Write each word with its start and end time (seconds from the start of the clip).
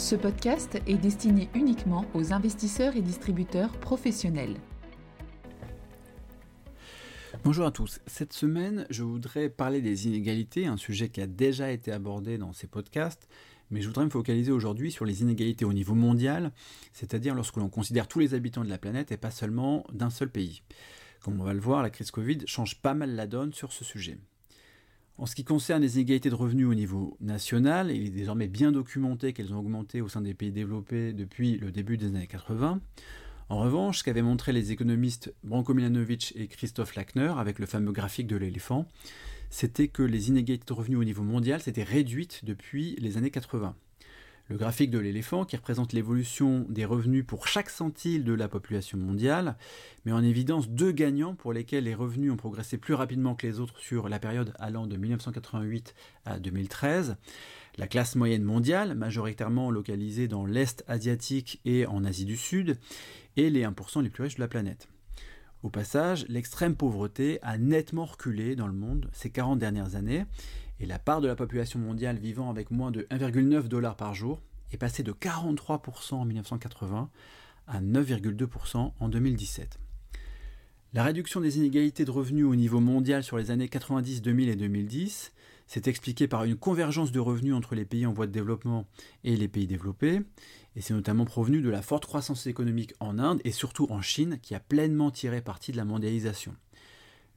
Ce 0.00 0.16
podcast 0.16 0.80
est 0.86 0.96
destiné 0.96 1.50
uniquement 1.54 2.06
aux 2.14 2.32
investisseurs 2.32 2.96
et 2.96 3.02
distributeurs 3.02 3.70
professionnels. 3.80 4.56
Bonjour 7.44 7.66
à 7.66 7.70
tous. 7.70 8.00
Cette 8.06 8.32
semaine, 8.32 8.86
je 8.88 9.02
voudrais 9.02 9.50
parler 9.50 9.82
des 9.82 10.08
inégalités, 10.08 10.66
un 10.66 10.78
sujet 10.78 11.10
qui 11.10 11.20
a 11.20 11.26
déjà 11.26 11.70
été 11.70 11.92
abordé 11.92 12.38
dans 12.38 12.54
ces 12.54 12.66
podcasts, 12.66 13.28
mais 13.70 13.82
je 13.82 13.88
voudrais 13.88 14.06
me 14.06 14.10
focaliser 14.10 14.50
aujourd'hui 14.52 14.90
sur 14.90 15.04
les 15.04 15.20
inégalités 15.20 15.66
au 15.66 15.74
niveau 15.74 15.94
mondial, 15.94 16.50
c'est-à-dire 16.94 17.34
lorsque 17.34 17.58
l'on 17.58 17.68
considère 17.68 18.08
tous 18.08 18.20
les 18.20 18.32
habitants 18.32 18.64
de 18.64 18.70
la 18.70 18.78
planète 18.78 19.12
et 19.12 19.18
pas 19.18 19.30
seulement 19.30 19.84
d'un 19.92 20.10
seul 20.10 20.30
pays. 20.30 20.62
Comme 21.20 21.38
on 21.38 21.44
va 21.44 21.52
le 21.52 21.60
voir, 21.60 21.82
la 21.82 21.90
crise 21.90 22.10
Covid 22.10 22.38
change 22.46 22.80
pas 22.80 22.94
mal 22.94 23.14
la 23.14 23.26
donne 23.26 23.52
sur 23.52 23.70
ce 23.70 23.84
sujet. 23.84 24.16
En 25.20 25.26
ce 25.26 25.34
qui 25.34 25.44
concerne 25.44 25.82
les 25.82 25.96
inégalités 25.96 26.30
de 26.30 26.34
revenus 26.34 26.66
au 26.66 26.72
niveau 26.72 27.18
national, 27.20 27.90
il 27.90 28.06
est 28.06 28.10
désormais 28.10 28.48
bien 28.48 28.72
documenté 28.72 29.34
qu'elles 29.34 29.52
ont 29.52 29.58
augmenté 29.58 30.00
au 30.00 30.08
sein 30.08 30.22
des 30.22 30.32
pays 30.32 30.50
développés 30.50 31.12
depuis 31.12 31.58
le 31.58 31.70
début 31.70 31.98
des 31.98 32.06
années 32.06 32.26
80. 32.26 32.80
En 33.50 33.58
revanche, 33.58 33.98
ce 33.98 34.04
qu'avaient 34.04 34.22
montré 34.22 34.54
les 34.54 34.72
économistes 34.72 35.34
Branko 35.44 35.74
Milanovic 35.74 36.32
et 36.36 36.46
Christophe 36.48 36.94
Lackner 36.94 37.34
avec 37.36 37.58
le 37.58 37.66
fameux 37.66 37.92
graphique 37.92 38.28
de 38.28 38.36
l'éléphant, 38.36 38.88
c'était 39.50 39.88
que 39.88 40.02
les 40.02 40.30
inégalités 40.30 40.64
de 40.66 40.72
revenus 40.72 40.98
au 40.98 41.04
niveau 41.04 41.22
mondial 41.22 41.60
s'étaient 41.60 41.82
réduites 41.82 42.46
depuis 42.46 42.96
les 42.98 43.18
années 43.18 43.30
80. 43.30 43.76
Le 44.50 44.56
graphique 44.56 44.90
de 44.90 44.98
l'éléphant, 44.98 45.44
qui 45.44 45.54
représente 45.54 45.92
l'évolution 45.92 46.66
des 46.68 46.84
revenus 46.84 47.24
pour 47.24 47.46
chaque 47.46 47.70
centile 47.70 48.24
de 48.24 48.32
la 48.32 48.48
population 48.48 48.98
mondiale, 48.98 49.56
met 50.04 50.10
en 50.10 50.24
évidence 50.24 50.68
deux 50.68 50.90
gagnants 50.90 51.36
pour 51.36 51.52
lesquels 51.52 51.84
les 51.84 51.94
revenus 51.94 52.32
ont 52.32 52.36
progressé 52.36 52.76
plus 52.76 52.94
rapidement 52.94 53.36
que 53.36 53.46
les 53.46 53.60
autres 53.60 53.78
sur 53.78 54.08
la 54.08 54.18
période 54.18 54.52
allant 54.58 54.88
de 54.88 54.96
1988 54.96 55.94
à 56.24 56.40
2013. 56.40 57.16
La 57.78 57.86
classe 57.86 58.16
moyenne 58.16 58.42
mondiale, 58.42 58.96
majoritairement 58.96 59.70
localisée 59.70 60.26
dans 60.26 60.44
l'Est 60.44 60.82
asiatique 60.88 61.60
et 61.64 61.86
en 61.86 62.02
Asie 62.02 62.24
du 62.24 62.36
Sud, 62.36 62.76
et 63.36 63.50
les 63.50 63.62
1% 63.62 64.02
les 64.02 64.10
plus 64.10 64.24
riches 64.24 64.34
de 64.34 64.40
la 64.40 64.48
planète. 64.48 64.88
Au 65.62 65.70
passage, 65.70 66.26
l'extrême 66.28 66.74
pauvreté 66.74 67.38
a 67.42 67.56
nettement 67.56 68.04
reculé 68.04 68.56
dans 68.56 68.66
le 68.66 68.72
monde 68.72 69.10
ces 69.12 69.30
40 69.30 69.60
dernières 69.60 69.94
années, 69.94 70.24
et 70.80 70.86
la 70.86 70.98
part 70.98 71.20
de 71.20 71.28
la 71.28 71.36
population 71.36 71.78
mondiale 71.78 72.18
vivant 72.18 72.50
avec 72.50 72.70
moins 72.70 72.90
de 72.90 73.02
1,9 73.10 73.68
dollars 73.68 73.96
par 73.96 74.14
jour 74.14 74.40
est 74.72 74.78
passée 74.78 75.02
de 75.02 75.12
43% 75.12 76.14
en 76.14 76.24
1980 76.24 77.10
à 77.66 77.80
9,2% 77.80 78.92
en 78.98 79.08
2017. 79.08 79.78
La 80.92 81.04
réduction 81.04 81.40
des 81.40 81.58
inégalités 81.58 82.04
de 82.04 82.10
revenus 82.10 82.46
au 82.46 82.56
niveau 82.56 82.80
mondial 82.80 83.22
sur 83.22 83.38
les 83.38 83.52
années 83.52 83.68
90, 83.68 84.22
2000 84.22 84.48
et 84.48 84.56
2010 84.56 85.32
s'est 85.68 85.82
expliquée 85.84 86.26
par 86.26 86.42
une 86.42 86.56
convergence 86.56 87.12
de 87.12 87.20
revenus 87.20 87.54
entre 87.54 87.76
les 87.76 87.84
pays 87.84 88.06
en 88.06 88.12
voie 88.12 88.26
de 88.26 88.32
développement 88.32 88.88
et 89.22 89.36
les 89.36 89.46
pays 89.46 89.68
développés, 89.68 90.20
et 90.74 90.80
c'est 90.80 90.94
notamment 90.94 91.24
provenu 91.24 91.60
de 91.60 91.70
la 91.70 91.80
forte 91.80 92.06
croissance 92.06 92.48
économique 92.48 92.94
en 92.98 93.20
Inde 93.20 93.40
et 93.44 93.52
surtout 93.52 93.86
en 93.90 94.02
Chine 94.02 94.40
qui 94.42 94.56
a 94.56 94.60
pleinement 94.60 95.12
tiré 95.12 95.40
parti 95.40 95.70
de 95.70 95.76
la 95.76 95.84
mondialisation. 95.84 96.56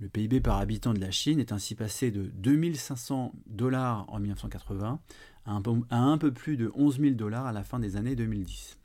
Le 0.00 0.08
PIB 0.08 0.40
par 0.40 0.58
habitant 0.58 0.94
de 0.94 1.00
la 1.00 1.10
Chine 1.10 1.40
est 1.40 1.50
ainsi 1.50 1.74
passé 1.74 2.12
de 2.12 2.30
2500 2.36 3.32
dollars 3.46 4.04
en 4.08 4.20
1980 4.20 5.00
à 5.44 5.52
un, 5.90 6.18
peu, 6.18 6.32
plus 6.32 6.56
de 6.56 6.70
11 6.74 7.00
000 7.00 7.14
dollars 7.14 7.46
à 7.46 7.52
la 7.52 7.64
fin 7.64 7.80
des 7.80 7.96
années 7.96 8.14
2010. 8.14 8.78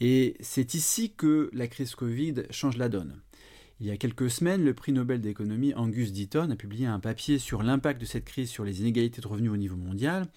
Et 0.00 0.36
c'est 0.40 0.74
ici 0.74 1.12
que 1.16 1.50
la 1.52 1.66
crise 1.66 1.94
Covid 1.96 2.44
change 2.50 2.76
la 2.76 2.88
donne. 2.88 3.20
Il 3.80 3.86
y 3.86 3.90
a 3.90 3.96
quelques 3.96 4.30
semaines, 4.30 4.64
le 4.64 4.74
prix 4.74 4.92
Nobel 4.92 5.20
d'économie 5.20 5.74
Angus 5.74 6.12
Deaton 6.12 6.50
a 6.50 6.56
publié 6.56 6.86
un 6.86 7.00
papier 7.00 7.38
sur 7.38 7.62
l'impact 7.62 8.00
de 8.00 8.06
cette 8.06 8.26
crise 8.26 8.50
sur 8.50 8.64
les 8.64 8.82
inégalités 8.82 9.20
de 9.20 9.26
revenus 9.26 9.50
au 9.50 9.56
niveau 9.56 9.76
mondial. 9.76 10.28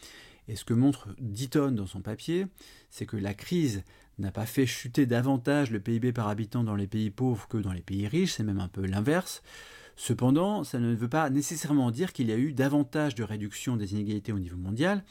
Et 0.49 0.55
ce 0.55 0.65
que 0.65 0.73
montre 0.73 1.09
Deaton 1.19 1.71
dans 1.71 1.85
son 1.85 2.01
papier, 2.01 2.47
c'est 2.89 3.05
que 3.05 3.17
la 3.17 3.35
crise 3.35 3.83
n'a 4.17 4.31
pas 4.31 4.47
fait 4.47 4.65
chuter 4.65 5.05
davantage 5.05 5.69
le 5.69 5.79
PIB 5.79 6.11
par 6.11 6.27
habitant 6.27 6.63
dans 6.63 6.75
les 6.75 6.87
pays 6.87 7.11
pauvres 7.11 7.47
que 7.47 7.57
dans 7.57 7.71
les 7.71 7.83
pays 7.83 8.07
riches, 8.07 8.33
c'est 8.33 8.43
même 8.43 8.59
un 8.59 8.67
peu 8.67 8.83
l'inverse. 8.85 9.43
Cependant, 9.95 10.63
ça 10.63 10.79
ne 10.79 10.95
veut 10.95 11.07
pas 11.07 11.29
nécessairement 11.29 11.91
dire 11.91 12.13
qu'il 12.13 12.29
y 12.29 12.31
a 12.31 12.37
eu 12.37 12.51
davantage 12.51 13.13
de 13.13 13.23
réduction 13.23 13.77
des 13.77 13.93
inégalités 13.93 14.31
au 14.31 14.39
niveau 14.39 14.57
mondial. 14.57 15.03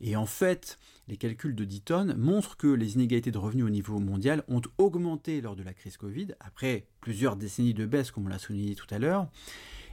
Et 0.00 0.14
en 0.14 0.26
fait, 0.26 0.78
les 1.08 1.16
calculs 1.16 1.56
de 1.56 1.64
Deaton 1.64 2.14
montrent 2.16 2.56
que 2.56 2.68
les 2.68 2.94
inégalités 2.94 3.32
de 3.32 3.38
revenus 3.38 3.64
au 3.64 3.70
niveau 3.70 3.98
mondial 3.98 4.44
ont 4.46 4.62
augmenté 4.78 5.40
lors 5.40 5.56
de 5.56 5.64
la 5.64 5.74
crise 5.74 5.96
Covid, 5.96 6.28
après 6.38 6.86
plusieurs 7.00 7.34
décennies 7.34 7.74
de 7.74 7.84
baisse, 7.86 8.12
comme 8.12 8.26
on 8.26 8.28
l'a 8.28 8.38
souligné 8.38 8.76
tout 8.76 8.86
à 8.94 9.00
l'heure. 9.00 9.28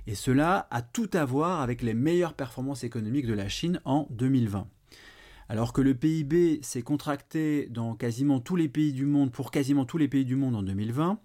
Et 0.06 0.16
cela 0.16 0.68
a 0.70 0.84
tout 0.84 1.10
à 1.14 1.26
voir 1.26 1.62
avec 1.62 1.82
les 1.82 1.96
meilleures 1.96 2.36
performances 2.36 2.84
économiques 2.84 3.28
de 3.28 3.34
la 3.34 3.50
Chine 3.50 3.82
en 3.84 4.06
2020. 4.12 4.68
Alors 5.52 5.74
que 5.74 5.82
le 5.82 5.94
PIB 5.94 6.60
s'est 6.62 6.82
contracté 6.82 7.68
dans 7.70 7.94
quasiment 7.94 8.40
tous 8.40 8.56
les 8.56 8.70
pays 8.70 8.94
du 8.94 9.06
monde, 9.06 9.34
pour 9.34 9.52
quasiment 9.52 9.84
tous 9.84 9.98
les 9.98 10.08
pays 10.08 10.24
du 10.24 10.38
monde 10.38 10.56
en 10.56 10.64
2020, 10.64 11.20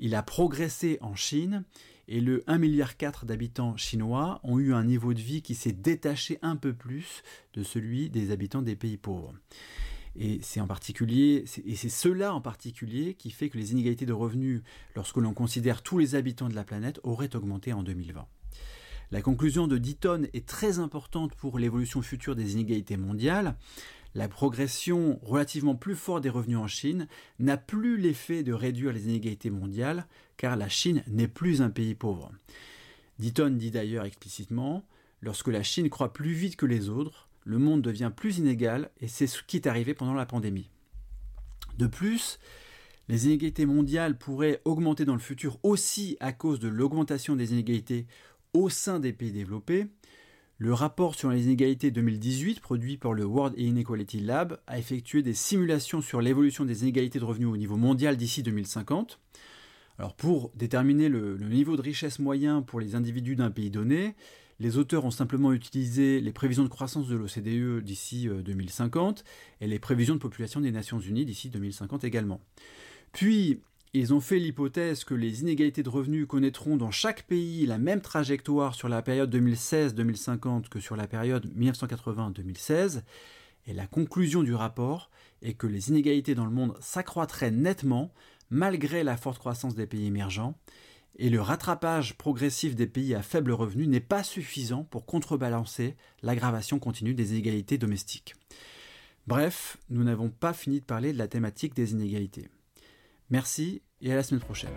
il 0.00 0.16
a 0.16 0.24
progressé 0.24 0.98
en 1.00 1.14
Chine 1.14 1.62
et 2.08 2.20
le 2.20 2.40
1,4 2.48 2.58
milliard 2.58 2.94
d'habitants 3.22 3.76
chinois 3.76 4.40
ont 4.42 4.58
eu 4.58 4.74
un 4.74 4.82
niveau 4.82 5.14
de 5.14 5.20
vie 5.20 5.42
qui 5.42 5.54
s'est 5.54 5.70
détaché 5.70 6.40
un 6.42 6.56
peu 6.56 6.72
plus 6.72 7.22
de 7.54 7.62
celui 7.62 8.10
des 8.10 8.32
habitants 8.32 8.62
des 8.62 8.74
pays 8.74 8.96
pauvres. 8.96 9.32
Et 10.16 10.40
c'est 10.42 10.60
et 10.60 11.76
c'est 11.76 11.88
cela 11.88 12.34
en 12.34 12.40
particulier 12.40 13.14
qui 13.14 13.30
fait 13.30 13.48
que 13.48 13.58
les 13.58 13.70
inégalités 13.70 14.06
de 14.06 14.12
revenus, 14.12 14.62
lorsque 14.96 15.18
l'on 15.18 15.34
considère 15.34 15.82
tous 15.82 15.98
les 15.98 16.16
habitants 16.16 16.48
de 16.48 16.56
la 16.56 16.64
planète, 16.64 16.98
auraient 17.04 17.36
augmenté 17.36 17.72
en 17.72 17.84
2020. 17.84 18.26
La 19.12 19.20
conclusion 19.20 19.66
de 19.66 19.76
Deaton 19.76 20.22
est 20.32 20.46
très 20.46 20.78
importante 20.78 21.34
pour 21.34 21.58
l'évolution 21.58 22.00
future 22.00 22.34
des 22.34 22.54
inégalités 22.54 22.96
mondiales. 22.96 23.56
La 24.14 24.26
progression 24.26 25.20
relativement 25.22 25.74
plus 25.74 25.96
forte 25.96 26.22
des 26.22 26.30
revenus 26.30 26.56
en 26.56 26.66
Chine 26.66 27.06
n'a 27.38 27.58
plus 27.58 27.98
l'effet 27.98 28.42
de 28.42 28.54
réduire 28.54 28.90
les 28.90 29.04
inégalités 29.04 29.50
mondiales, 29.50 30.06
car 30.38 30.56
la 30.56 30.70
Chine 30.70 31.04
n'est 31.08 31.28
plus 31.28 31.60
un 31.60 31.68
pays 31.68 31.94
pauvre. 31.94 32.32
Deaton 33.18 33.50
dit 33.50 33.70
d'ailleurs 33.70 34.06
explicitement, 34.06 34.82
lorsque 35.20 35.48
la 35.48 35.62
Chine 35.62 35.90
croît 35.90 36.14
plus 36.14 36.32
vite 36.32 36.56
que 36.56 36.64
les 36.64 36.88
autres, 36.88 37.28
le 37.44 37.58
monde 37.58 37.82
devient 37.82 38.12
plus 38.16 38.38
inégal, 38.38 38.90
et 39.02 39.08
c'est 39.08 39.26
ce 39.26 39.42
qui 39.42 39.56
est 39.56 39.66
arrivé 39.66 39.92
pendant 39.92 40.14
la 40.14 40.24
pandémie. 40.24 40.70
De 41.76 41.86
plus, 41.86 42.38
les 43.08 43.26
inégalités 43.26 43.66
mondiales 43.66 44.16
pourraient 44.16 44.62
augmenter 44.64 45.04
dans 45.04 45.12
le 45.12 45.18
futur 45.18 45.58
aussi 45.62 46.16
à 46.20 46.32
cause 46.32 46.60
de 46.60 46.68
l'augmentation 46.68 47.36
des 47.36 47.52
inégalités 47.52 48.06
au 48.54 48.68
sein 48.68 49.00
des 49.00 49.12
pays 49.12 49.32
développés, 49.32 49.86
le 50.58 50.72
rapport 50.72 51.14
sur 51.14 51.30
les 51.30 51.44
inégalités 51.44 51.90
2018, 51.90 52.60
produit 52.60 52.96
par 52.96 53.14
le 53.14 53.24
World 53.24 53.58
Inequality 53.58 54.20
Lab, 54.20 54.60
a 54.66 54.78
effectué 54.78 55.22
des 55.22 55.34
simulations 55.34 56.00
sur 56.00 56.20
l'évolution 56.20 56.64
des 56.64 56.82
inégalités 56.82 57.18
de 57.18 57.24
revenus 57.24 57.48
au 57.48 57.56
niveau 57.56 57.76
mondial 57.76 58.16
d'ici 58.16 58.42
2050. 58.42 59.18
Alors 59.98 60.14
pour 60.14 60.52
déterminer 60.54 61.08
le, 61.08 61.36
le, 61.36 61.48
niveau 61.48 61.76
de 61.76 61.82
richesse 61.82 62.18
moyen 62.18 62.62
pour 62.62 62.80
les 62.80 62.94
individus 62.94 63.36
d'un 63.36 63.50
pays 63.50 63.70
donné, 63.70 64.14
les 64.60 64.76
auteurs 64.76 65.04
ont 65.04 65.10
simplement 65.10 65.52
utilisé 65.52 66.20
les 66.20 66.32
prévisions 66.32 66.62
de 66.62 66.68
croissance 66.68 67.08
de 67.08 67.16
l'OCDE 67.16 67.82
d'ici 67.82 68.28
2050 68.28 69.20
euh, 69.20 69.64
et 69.64 69.66
les 69.66 69.80
prévisions 69.80 70.14
de 70.14 70.20
population 70.20 70.60
des 70.60 70.70
Nations 70.70 71.00
Unies 71.00 71.24
d'ici 71.24 71.50
2050 71.50 72.04
également. 72.04 72.40
Puis 73.12 73.60
ils 73.94 74.14
ont 74.14 74.20
fait 74.20 74.38
l'hypothèse 74.38 75.04
que 75.04 75.14
les 75.14 75.42
inégalités 75.42 75.82
de 75.82 75.88
revenus 75.90 76.26
connaîtront 76.26 76.76
dans 76.76 76.90
chaque 76.90 77.24
pays 77.24 77.66
la 77.66 77.78
même 77.78 78.00
trajectoire 78.00 78.74
sur 78.74 78.88
la 78.88 79.02
période 79.02 79.34
2016-2050 79.34 80.68
que 80.68 80.80
sur 80.80 80.96
la 80.96 81.06
période 81.06 81.46
1980-2016, 81.54 83.02
et 83.66 83.74
la 83.74 83.86
conclusion 83.86 84.42
du 84.42 84.54
rapport 84.54 85.10
est 85.42 85.52
que 85.52 85.66
les 85.66 85.90
inégalités 85.90 86.34
dans 86.34 86.46
le 86.46 86.50
monde 86.50 86.74
s'accroîtraient 86.80 87.50
nettement 87.50 88.12
malgré 88.50 89.04
la 89.04 89.16
forte 89.16 89.38
croissance 89.38 89.74
des 89.74 89.86
pays 89.86 90.06
émergents, 90.06 90.58
et 91.18 91.28
le 91.28 91.42
rattrapage 91.42 92.16
progressif 92.16 92.74
des 92.74 92.86
pays 92.86 93.14
à 93.14 93.22
faible 93.22 93.52
revenu 93.52 93.86
n'est 93.86 94.00
pas 94.00 94.22
suffisant 94.22 94.84
pour 94.84 95.04
contrebalancer 95.04 95.96
l'aggravation 96.22 96.78
continue 96.78 97.12
des 97.12 97.32
inégalités 97.32 97.76
domestiques. 97.76 98.34
Bref, 99.26 99.76
nous 99.90 100.02
n'avons 100.02 100.30
pas 100.30 100.54
fini 100.54 100.80
de 100.80 100.84
parler 100.84 101.12
de 101.12 101.18
la 101.18 101.28
thématique 101.28 101.74
des 101.74 101.92
inégalités. 101.92 102.48
Merci 103.32 103.80
et 104.02 104.12
à 104.12 104.16
la 104.16 104.22
semaine 104.22 104.42
prochaine. 104.42 104.70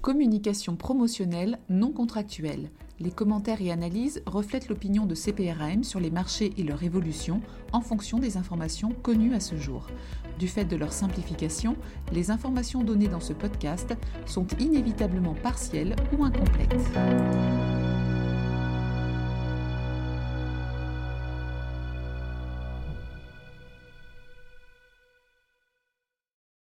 Communication 0.00 0.76
promotionnelle 0.76 1.58
non 1.68 1.90
contractuelle. 1.90 2.70
Les 3.00 3.10
commentaires 3.10 3.60
et 3.60 3.72
analyses 3.72 4.22
reflètent 4.26 4.68
l'opinion 4.68 5.06
de 5.06 5.16
CPRAM 5.16 5.82
sur 5.82 5.98
les 5.98 6.12
marchés 6.12 6.52
et 6.56 6.62
leur 6.62 6.84
évolution 6.84 7.40
en 7.72 7.80
fonction 7.80 8.20
des 8.20 8.36
informations 8.36 8.92
connues 9.02 9.34
à 9.34 9.40
ce 9.40 9.56
jour. 9.56 9.88
Du 10.38 10.46
fait 10.46 10.64
de 10.64 10.76
leur 10.76 10.92
simplification, 10.92 11.76
les 12.12 12.30
informations 12.30 12.84
données 12.84 13.08
dans 13.08 13.20
ce 13.20 13.32
podcast 13.32 13.96
sont 14.24 14.46
inévitablement 14.60 15.34
partielles 15.34 15.96
ou 16.16 16.24
incomplètes. 16.24 17.79